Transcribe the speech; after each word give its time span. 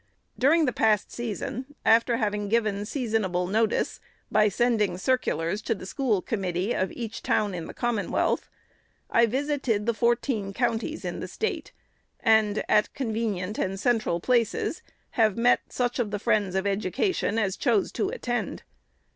During 0.39 0.65
the 0.65 0.73
past 0.73 1.11
season, 1.11 1.75
after 1.85 2.17
having 2.17 2.49
given 2.49 2.87
seasonable 2.87 3.45
notice 3.45 3.99
by 4.31 4.49
sending 4.49 4.97
circulars 4.97 5.61
to 5.61 5.75
the 5.75 5.85
school 5.85 6.23
committee 6.23 6.73
of 6.73 6.91
each 6.93 7.21
town 7.21 7.53
in 7.53 7.65
the 7.67 7.73
Commonwealth, 7.75 8.49
I 9.11 9.27
visited 9.27 9.85
the 9.85 9.93
fourteen 9.93 10.53
counties 10.53 11.05
in 11.05 11.19
the 11.19 11.27
State, 11.27 11.71
and, 12.19 12.63
at 12.67 12.95
convenient 12.95 13.59
and 13.59 13.79
central 13.79 14.19
places, 14.19 14.81
have 15.21 15.37
met 15.37 15.59
such 15.71 15.99
of 15.99 16.09
the 16.09 16.17
friends 16.17 16.55
of 16.55 16.65
Education 16.65 17.37
as 17.37 17.55
chose 17.55 17.91
to 17.91 18.09
attend. 18.09 18.63